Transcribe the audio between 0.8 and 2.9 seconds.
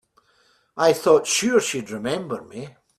thought sure you'd remember me.